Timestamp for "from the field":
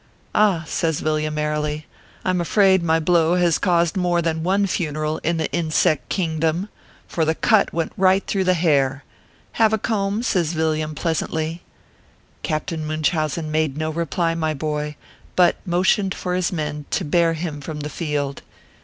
17.61-18.41